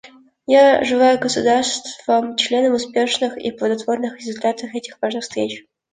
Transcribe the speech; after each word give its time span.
Я 0.47 0.83
желаю 0.83 1.19
государствам-членам 1.19 2.73
успешных 2.73 3.37
и 3.37 3.51
плодотворных 3.51 4.17
результатов 4.17 4.71
этих 4.73 4.99
важных 4.99 5.21
встреч. 5.21 5.65